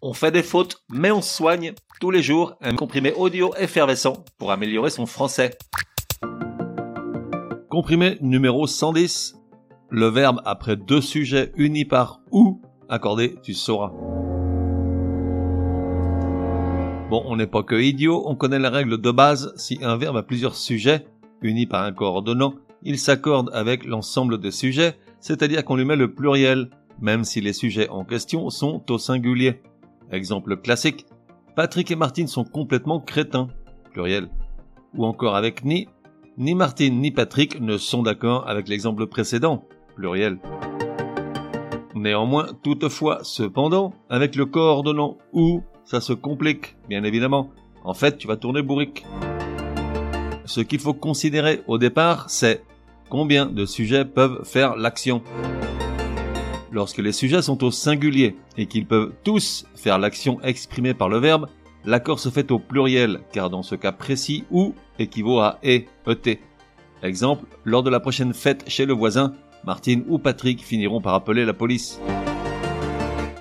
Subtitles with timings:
[0.00, 4.52] On fait des fautes, mais on soigne tous les jours un comprimé audio effervescent pour
[4.52, 5.58] améliorer son français.
[7.68, 9.34] Comprimé numéro 110.
[9.90, 13.90] Le verbe après deux sujets unis par ou accordé, tu sauras.
[17.10, 19.52] Bon, on n'est pas que idiot, on connaît la règle de base.
[19.56, 21.08] Si un verbe a plusieurs sujets,
[21.42, 22.54] unis par un coordonnant,
[22.84, 26.70] il s'accorde avec l'ensemble des sujets, c'est-à-dire qu'on lui met le pluriel,
[27.00, 29.60] même si les sujets en question sont au singulier.
[30.10, 31.06] Exemple classique,
[31.54, 33.48] Patrick et Martine sont complètement crétins,
[33.92, 34.30] pluriel.
[34.94, 35.88] Ou encore avec ni,
[36.38, 39.64] ni Martine ni Patrick ne sont d'accord avec l'exemple précédent,
[39.96, 40.38] pluriel.
[41.94, 47.50] Néanmoins, toutefois, cependant, avec le coordonnant ou, ça se complique, bien évidemment.
[47.84, 49.04] En fait, tu vas tourner bourrique.
[50.44, 52.62] Ce qu'il faut considérer au départ, c'est
[53.10, 55.22] combien de sujets peuvent faire l'action.
[56.70, 61.18] Lorsque les sujets sont au singulier et qu'ils peuvent tous faire l'action exprimée par le
[61.18, 61.46] verbe,
[61.84, 65.86] l'accord se fait au pluriel, car dans ce cas précis, ou équivaut à et,
[66.26, 66.40] et.
[67.02, 69.32] Exemple, lors de la prochaine fête chez le voisin,
[69.64, 72.00] Martine ou Patrick finiront par appeler la police.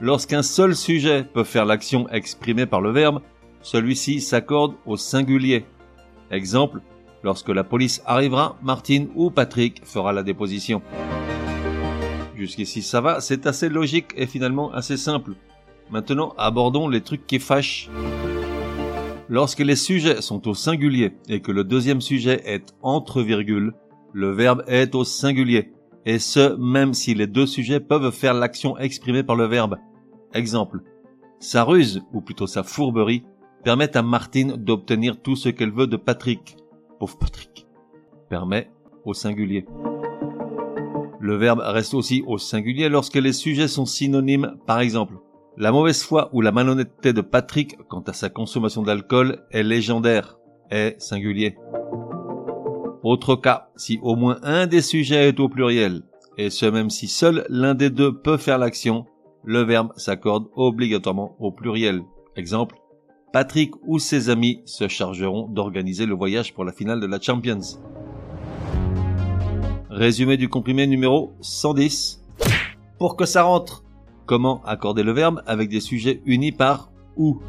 [0.00, 3.22] Lorsqu'un seul sujet peut faire l'action exprimée par le verbe,
[3.62, 5.64] celui-ci s'accorde au singulier.
[6.30, 6.80] Exemple,
[7.24, 10.82] lorsque la police arrivera, Martine ou Patrick fera la déposition.
[12.36, 15.32] Jusqu'ici ça va, c'est assez logique et finalement assez simple.
[15.90, 17.88] Maintenant, abordons les trucs qui fâchent.
[19.28, 23.72] Lorsque les sujets sont au singulier et que le deuxième sujet est entre virgules,
[24.12, 25.72] le verbe est au singulier.
[26.04, 29.78] Et ce, même si les deux sujets peuvent faire l'action exprimée par le verbe.
[30.34, 30.80] Exemple.
[31.40, 33.24] Sa ruse, ou plutôt sa fourberie,
[33.64, 36.56] permet à Martine d'obtenir tout ce qu'elle veut de Patrick.
[37.00, 37.66] Pauvre Patrick.
[38.28, 38.70] Permet
[39.04, 39.66] au singulier.
[41.26, 45.14] Le verbe reste aussi au singulier lorsque les sujets sont synonymes, par exemple.
[45.56, 50.38] La mauvaise foi ou la malhonnêteté de Patrick quant à sa consommation d'alcool est légendaire,
[50.70, 51.56] est singulier.
[53.02, 56.04] Autre cas, si au moins un des sujets est au pluriel,
[56.38, 59.04] et ce même si seul l'un des deux peut faire l'action,
[59.42, 62.02] le verbe s'accorde obligatoirement au pluriel.
[62.36, 62.76] Exemple,
[63.32, 67.58] Patrick ou ses amis se chargeront d'organiser le voyage pour la finale de la Champions.
[69.96, 72.22] Résumé du comprimé numéro 110.
[72.98, 73.82] Pour que ça rentre,
[74.26, 77.40] comment accorder le verbe avec des sujets unis par ou?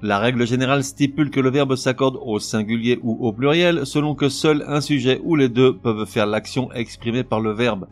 [0.00, 4.30] La règle générale stipule que le verbe s'accorde au singulier ou au pluriel selon que
[4.30, 7.88] seul un sujet ou les deux peuvent faire l'action exprimée par le verbe.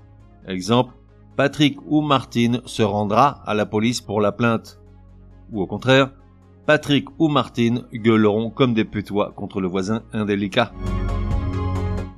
[0.48, 0.94] Exemple,
[1.36, 4.80] Patrick ou Martine se rendra à la police pour la plainte.
[5.52, 6.10] Ou au contraire,
[6.64, 10.72] Patrick ou Martine gueuleront comme des putois contre le voisin indélicat.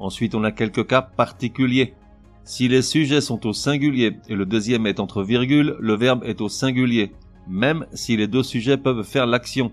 [0.02, 1.94] Ensuite, on a quelques cas particuliers.
[2.42, 6.40] Si les sujets sont au singulier et le deuxième est entre virgules, le verbe est
[6.40, 7.12] au singulier,
[7.48, 9.70] même si les deux sujets peuvent faire l'action.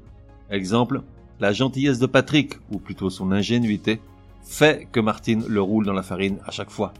[0.52, 1.02] Exemple,
[1.40, 4.02] la gentillesse de Patrick, ou plutôt son ingénuité,
[4.44, 6.94] fait que Martine le roule dans la farine à chaque fois.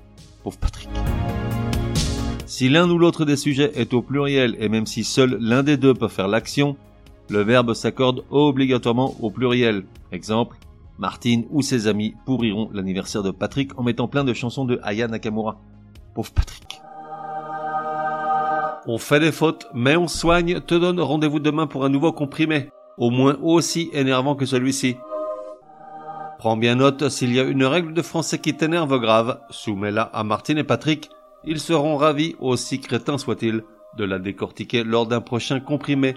[0.44, 0.90] Pauvre Patrick.
[2.48, 5.78] Si l'un ou l'autre des sujets est au pluriel et même si seul l'un des
[5.78, 6.78] deux peut faire l'action,
[7.30, 9.84] le verbe s'accorde obligatoirement au pluriel.
[10.12, 10.58] Exemple,
[11.00, 15.08] Martine ou ses amis pourriront l'anniversaire de Patrick en mettant plein de chansons de Aya
[15.08, 15.58] Nakamura.
[16.14, 16.82] Pauvre Patrick.
[18.86, 22.70] On fait des fautes, mais on soigne, te donne rendez-vous demain pour un nouveau comprimé,
[22.98, 24.98] au moins aussi énervant que celui-ci.
[26.38, 30.24] Prends bien note, s'il y a une règle de français qui t'énerve grave, soumets-la à
[30.24, 31.10] Martine et Patrick,
[31.46, 33.64] ils seront ravis, aussi crétins soient-ils,
[33.98, 36.16] de la décortiquer lors d'un prochain comprimé.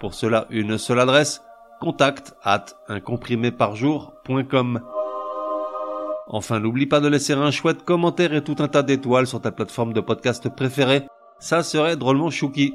[0.00, 1.43] Pour cela, une seule adresse,
[1.84, 4.80] contact at uncompriméparjour.com.
[6.26, 9.52] Enfin, n'oublie pas de laisser un chouette commentaire et tout un tas d'étoiles sur ta
[9.52, 11.02] plateforme de podcast préférée.
[11.38, 12.74] Ça serait drôlement chouki.